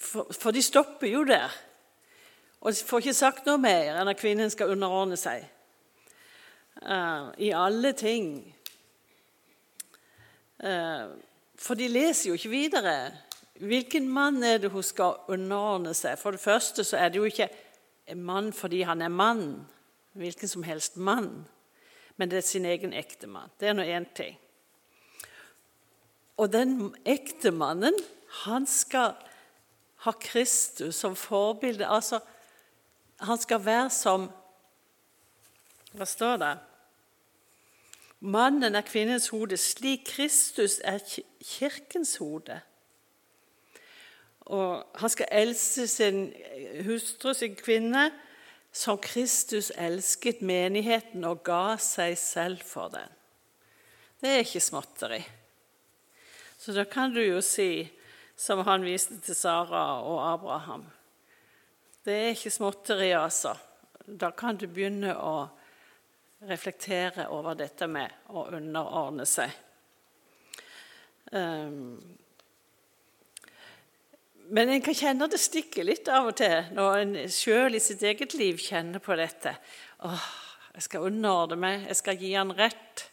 [0.00, 1.52] for, de stopper jo der.
[2.64, 5.44] Og får ikke sagt noe mer enn at kvinnen skal underordne seg.
[6.80, 8.30] Eh, I alle ting.
[10.64, 11.04] Eh,
[11.60, 12.96] for de leser jo ikke videre.
[13.60, 16.16] Hvilken mann er det hun skal underordne seg?
[16.16, 17.50] For det første så er det jo ikke
[18.08, 19.66] en mann fordi han er mann.
[20.16, 21.44] Hvilken som helst mann.
[22.16, 23.52] Men det er sin egen ektemann.
[23.60, 24.40] Det er nå én ting.
[26.36, 27.94] Og den ektemannen,
[28.44, 29.14] han skal
[30.04, 31.86] ha Kristus som forbilde.
[31.88, 32.20] Altså,
[33.20, 34.30] han skal være som
[35.96, 36.56] Hva står det?
[38.20, 41.00] Mannen er kvinnens hode, slik Kristus er
[41.40, 42.58] kirkens hode.
[44.40, 46.20] Og han skal elske sin
[46.84, 48.10] hustru, sin kvinne,
[48.72, 53.08] som Kristus elsket menigheten og ga seg selv for den.
[54.20, 55.22] Det er ikke småtteri.
[56.66, 57.86] Så da kan du jo si,
[58.34, 60.82] som han viste til Sara og Abraham
[62.02, 63.52] Det er ikke småtteri, altså.
[64.02, 65.46] Da kan du begynne å
[66.50, 69.54] reflektere over dette med å underordne seg.
[71.30, 72.02] Um,
[74.50, 78.02] men en kan kjenne det stikker litt av og til når en sjøl i sitt
[78.02, 79.54] eget liv kjenner på dette.
[80.02, 80.30] Åh,
[80.74, 83.12] jeg skal underordne meg, jeg skal gi han rett.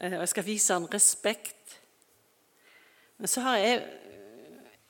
[0.00, 1.78] Eh, og jeg skal vise han respekt.
[3.18, 3.82] Men så har jeg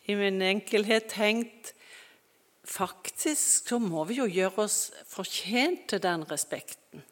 [0.09, 1.73] i min enkelhet tenkt
[2.65, 4.79] faktisk så må vi jo gjøre oss
[5.09, 7.05] fortjent til den respekten.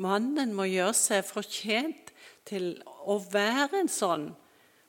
[0.00, 2.14] Mannen må gjøre seg fortjent
[2.48, 4.30] til å være en sånn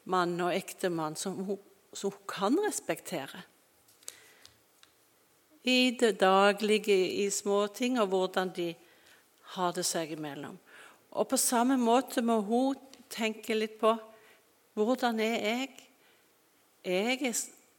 [0.09, 1.41] mann og ektemann som
[1.93, 3.43] som hun kan respektere.
[5.63, 8.71] I det daglige, i småting, og hvordan de
[9.55, 10.57] har det seg imellom.
[11.11, 12.79] Og på samme måte må hun
[13.11, 13.93] tenke litt på
[14.77, 15.71] hvordan er jeg?
[16.87, 17.33] Jeg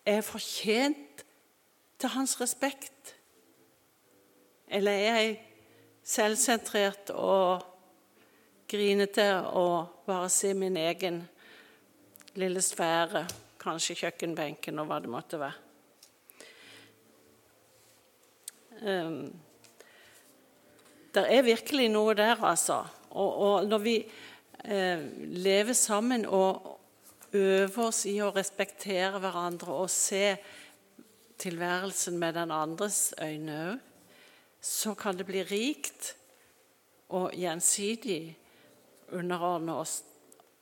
[0.06, 1.24] er fortjent
[1.98, 3.14] til hans respekt.
[4.68, 5.38] Eller er jeg
[6.04, 7.64] selvsentrert og
[8.68, 11.22] grinete og bare ser min egen
[12.34, 13.26] lille sfære,
[13.60, 15.68] kanskje kjøkkenbenken og hva det måtte være?
[18.82, 19.28] Um,
[21.12, 22.82] det er virkelig noe der, altså.
[23.10, 23.96] Og, og når vi
[24.64, 25.02] eh,
[25.36, 26.78] lever sammen og
[27.32, 30.36] øver oss i å respektere hverandre og se
[31.42, 33.80] tilværelsen med den andres øyne òg,
[34.62, 36.12] så kan det bli rikt
[37.10, 38.36] og gjensidig
[39.12, 39.96] underordne oss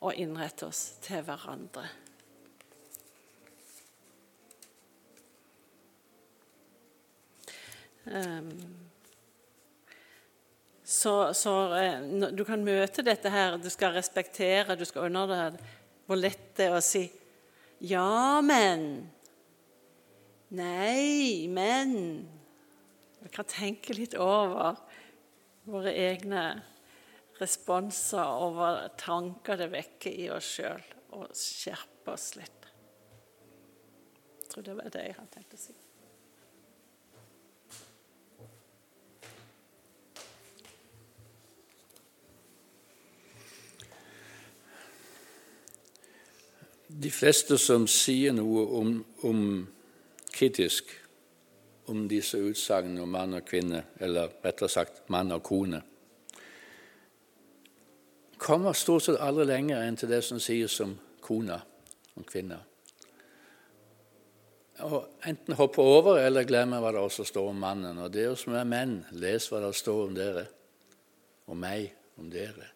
[0.01, 1.85] og innrette oss til hverandre.
[8.09, 8.80] Um,
[10.91, 12.01] så, så, eh,
[12.35, 15.61] du kan møte dette her, du skal respektere, du skal under deg
[16.11, 17.05] hvor lett det er å si
[17.87, 19.07] ja, men
[20.51, 21.93] Nei, men
[23.23, 24.81] Vi kan tenke litt over
[25.71, 26.43] våre egne
[27.39, 30.83] responser over tanker det vekker i oss sjøl,
[31.15, 32.67] og skjerpe oss litt.
[34.41, 35.80] Jeg tror det var det jeg hadde tenkt å si.
[47.01, 49.45] De fleste som sier noe om, om
[50.33, 50.91] kritisk
[51.91, 55.81] om disse utsagnene om mann og kvinne, eller rettere sagt mann og kone,
[58.41, 60.95] kommer stort sett aldri lenger enn til det som sies om
[61.25, 61.59] kona
[62.17, 62.61] og kvinna.
[64.87, 67.99] Og enten hoppe over eller glemme hva det også står om mannen.
[68.01, 70.47] Og dere som er menn, les hva det står om dere,
[71.51, 72.71] og meg, om dere.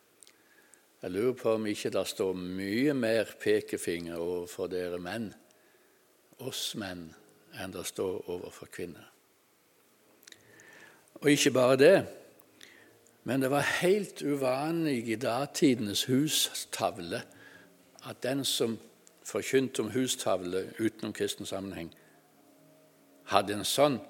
[1.04, 5.26] Jeg lurer på om ikke det står mye mer pekefinger overfor dere menn,
[6.40, 7.10] oss menn,
[7.60, 9.10] enn det står overfor kvinner.
[11.20, 11.98] Og ikke bare det,
[13.28, 17.20] men det var helt uvanlig i datidenes hustavle
[18.08, 18.78] at den som
[19.28, 21.92] forkynte om hustavle utenom kristen sammenheng,
[23.28, 24.00] hadde en sånn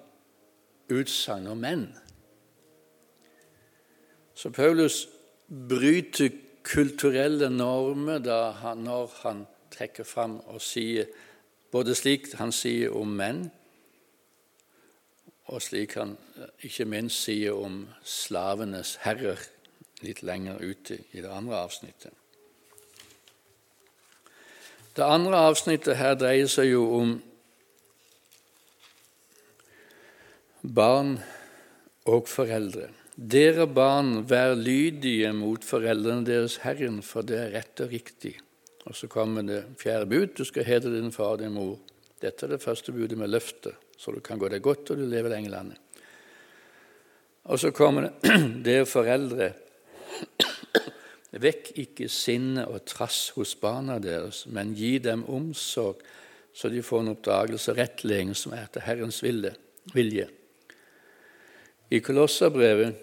[0.95, 1.85] utsagn om menn.
[4.39, 5.09] Så Paulus
[5.51, 8.25] bryter kulturelle normer
[8.61, 9.45] han, når han
[9.75, 11.11] trekker fram og sier
[11.75, 13.49] både slik han sier om menn,
[15.53, 16.15] og slik han
[16.65, 19.43] ikke minst sier om slavenes herrer
[20.05, 22.13] litt lenger ute i det andre avsnittet.
[24.95, 27.15] Det andre avsnittet her dreier seg jo om
[30.63, 31.17] barn
[32.07, 32.89] og foreldre.
[33.15, 38.33] Dere barn, vær lydige mot foreldrene deres Herren, for det er rett og riktig.
[38.91, 40.33] Og så kommer det fjerde bud.
[40.35, 41.79] Du skal hedre din far og din mor.
[42.19, 45.07] Dette er det første budet med løfte, så du kan gå deg godt og du
[45.07, 45.79] lever lenge i landet.
[47.45, 48.35] Og så kommer det
[48.67, 49.53] dere foreldre.
[51.47, 56.03] Vekk ikke sinne og trass hos barna deres, men gi dem omsorg,
[56.55, 59.55] så de får en oppdagelse og rettledning som er til Herrens vilje.
[61.91, 62.95] I Kolosserbrevet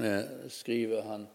[0.00, 1.28] eh, skriver han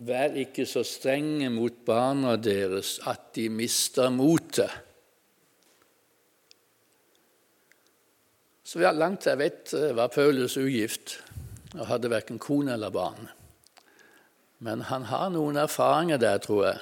[0.00, 4.70] Vær ikke så strenge mot barna deres at de mister motet.
[8.64, 11.18] Så langt jeg vet, eh, var Paulus ugift
[11.74, 13.28] og hadde verken kone eller barn.
[14.58, 16.78] Men han har noen erfaringer der, tror jeg.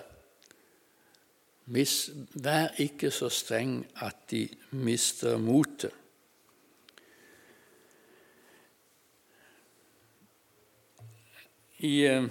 [2.35, 5.93] vær ikke så streng at de mister motet.
[11.79, 12.25] I, eh,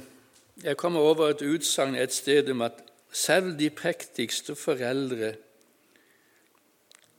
[0.63, 5.35] jeg kommer over et utsagn et sted om at selv de prektigste foreldre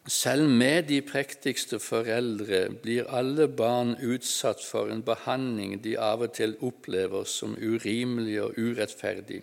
[0.09, 6.33] selv med de prektigste foreldre blir alle barn utsatt for en behandling de av og
[6.33, 9.43] til opplever som urimelig og urettferdig,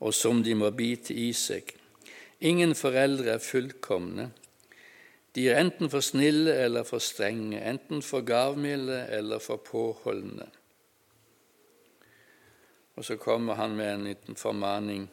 [0.00, 1.68] og som de må bite i seg.
[2.40, 4.30] Ingen foreldre er fullkomne.
[5.36, 10.48] De er enten for snille eller for strenge, enten for gavmilde eller for påholdne.
[13.02, 15.08] Og så kommer han med en liten formaning.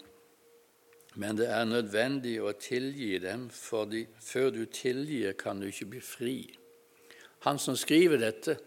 [1.18, 3.90] Men det er nødvendig å tilgi dem, for
[4.22, 6.36] før du tilgir, kan du ikke bli fri.
[7.48, 8.60] Han som skriver dette,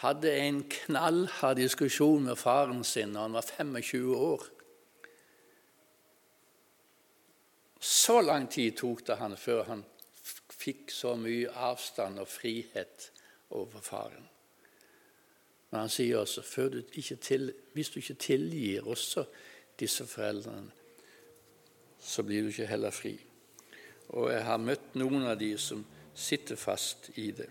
[0.00, 4.48] hadde en knallhard diskusjon med faren sin da han var 25 år.
[7.76, 9.84] Så lang tid tok det han før han
[10.48, 13.10] fikk så mye avstand og frihet
[13.52, 14.31] overfor faren.
[15.72, 16.82] Men han sier også du
[17.16, 19.24] til, hvis du ikke tilgir også
[19.80, 20.68] disse foreldrene,
[21.98, 23.14] så blir du ikke heller fri.
[24.08, 27.48] Og jeg har møtt noen av de som sitter fast i det.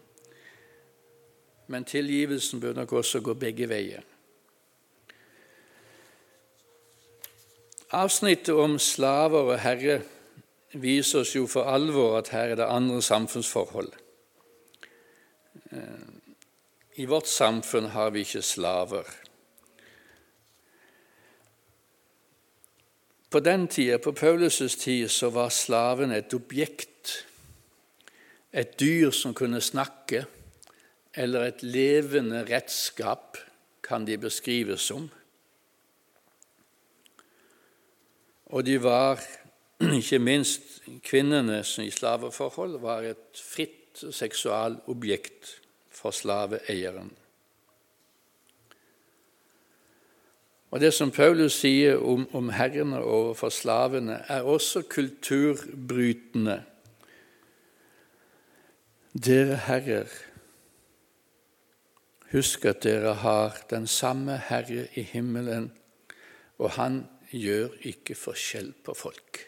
[1.67, 4.05] Men tilgivelsen bør nok også gå begge veier.
[7.91, 10.01] Avsnittet om slaver og herre
[10.78, 13.91] viser oss jo for alvor at her er det andre samfunnsforhold.
[17.02, 19.08] I vårt samfunn har vi ikke slaver.
[23.30, 27.14] På den tida, på Paulus' tid, så var slaven et objekt,
[28.54, 30.26] et dyr som kunne snakke,
[31.16, 33.39] eller et levende redskap,
[33.82, 35.10] kan de beskrives som.
[38.45, 39.24] Og de var,
[40.02, 45.58] ikke minst kvinnene i slaveforhold, var et fritt seksualobjekt
[45.92, 47.12] for slaveeieren.
[50.72, 56.62] Og Det som Paulus sier om, om herrene overfor slavene, er også kulturbrytende.
[59.12, 60.08] Dere herrer,
[62.32, 65.74] husk at dere har den samme Herre i himmelen,
[66.58, 69.42] og han gjør ikke forskjell på folk.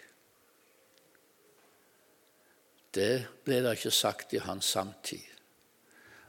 [2.93, 3.13] Det
[3.45, 5.32] ble da ikke sagt i hans samtid.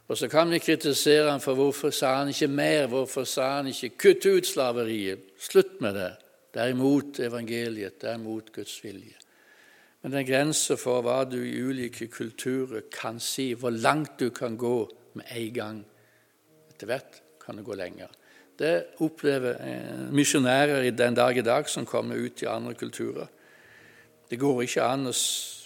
[0.07, 3.67] Og så kan vi kritisere ham for hvorfor sa han ikke mer, hvorfor sa han
[3.67, 6.11] ikke 'kutt ut slaveriet', slutt med det.
[6.53, 9.17] Det er imot evangeliet, det er imot Guds vilje.
[10.01, 14.29] Men det er grenser for hva du i ulike kulturer kan si, hvor langt du
[14.29, 15.85] kan gå med en gang.
[16.69, 18.07] Etter hvert kan du gå lenger.
[18.59, 23.27] Det opplever eh, misjonærer i den dag i dag som kommer ut i andre kulturer.
[24.29, 25.13] Det går ikke an å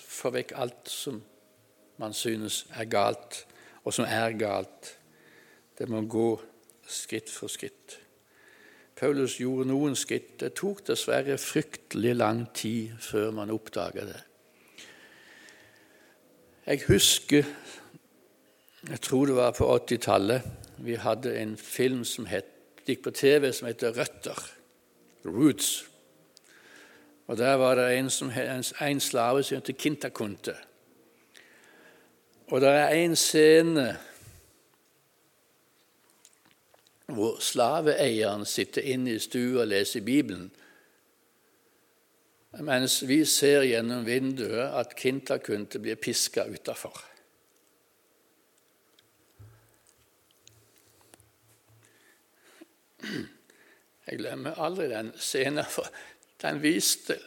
[0.07, 1.21] få vekk alt som
[1.99, 3.45] man synes er galt
[3.83, 4.93] og som er galt.
[5.77, 6.29] Det må gå
[6.89, 7.99] skritt for skritt.
[8.99, 10.35] Paulus gjorde noen skritt.
[10.41, 14.23] Det tok dessverre fryktelig lang tid før man oppdaga det.
[16.67, 17.45] Jeg husker
[18.89, 20.41] Jeg tror det var på 80-tallet.
[20.77, 22.45] Vi hadde en film som het,
[22.87, 24.39] gikk på TV som heter Røtter.
[25.25, 25.85] Roots.
[27.27, 28.31] Og Der var det en, som,
[28.81, 30.55] en slave som het Kintakunte.
[32.49, 33.89] Og det er en scene
[37.09, 40.49] hvor slaveeieren sitter inne i stua og leser Bibelen,
[42.65, 46.97] mens vi ser gjennom vinduet at Kintakunte blir piska utafor.
[54.09, 55.85] Jeg glemmer aldri den scenen, for
[56.41, 57.19] den viste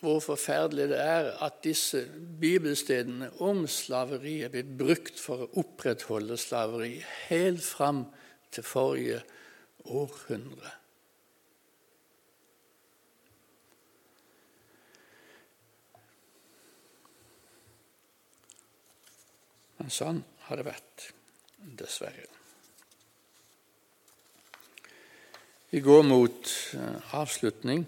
[0.00, 2.06] hvor forferdelig det er at disse
[2.40, 6.94] bibelstedene om slaveri er blitt brukt for å opprettholde slaveri
[7.28, 8.06] helt fram
[8.50, 9.20] til forrige
[9.84, 10.72] århundre.
[19.80, 21.08] Men sånn har det vært,
[21.60, 22.28] dessverre.
[25.70, 27.84] Vi går mot eh, avslutning.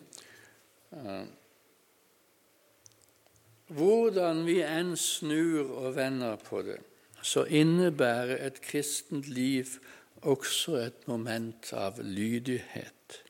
[3.73, 6.79] Hvordan vi enn snur og vender på det,
[7.23, 9.79] så innebærer et kristent liv
[10.23, 13.23] også et moment av lydighet.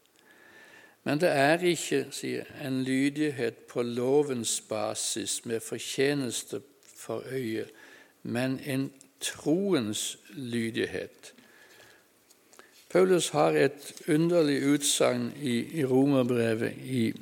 [1.05, 6.63] Men det er ikke sier, en lydighet på lovens basis med fortjeneste
[6.97, 7.71] for øyet,
[8.23, 8.91] men en
[9.21, 11.35] troens lydighet.
[12.91, 17.13] Paulus har et underlig utsagn i, i Romerbrevet i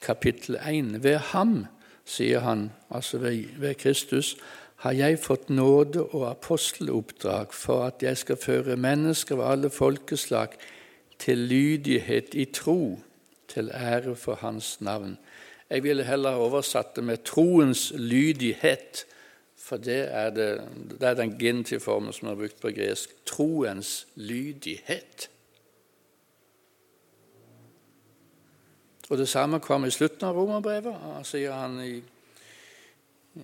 [0.00, 1.02] kapittel 1.
[1.02, 1.64] Ved ham
[2.04, 4.36] sier han, altså ved, Kristus,
[4.84, 10.58] har jeg fått nåde og aposteloppdrag for at jeg skal føre mennesker av alle folkeslag
[11.18, 12.98] til lydighet i tro,
[13.48, 15.16] til ære for Hans navn.
[15.70, 19.06] Jeg ville heller oversatt det med troens lydighet,
[19.56, 20.48] for det er, det,
[21.00, 23.14] det er den gentiformen som er brukt på gresk.
[23.24, 25.30] Troens lydighet.
[29.10, 31.26] Og Det samme kom i slutten av romerbrevet.
[31.26, 32.02] sier han i,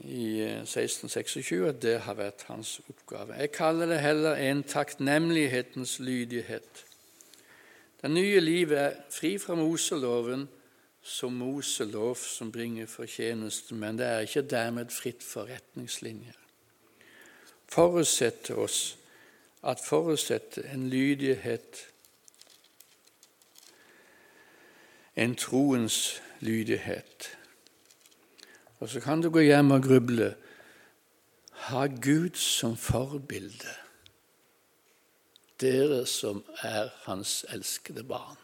[0.04, 3.34] i 1626 eh, at det har vært hans oppgave.
[3.34, 6.86] Jeg kaller det heller en takknemlighetens lydighet.
[8.02, 10.48] Det nye livet er fri fra Moseloven
[11.02, 16.36] som Moselov som bringer fortjeneste, men det er ikke dermed fritt for retningslinjer.
[17.68, 18.96] Forutsetter oss
[19.62, 21.89] at forutsetter en lydighet
[25.20, 27.38] en troens lydighet.
[28.80, 30.34] Og så kan du gå hjem og gruble.
[31.68, 33.74] Ha Gud som forbilde,
[35.60, 38.39] dere som er Hans elskede barn.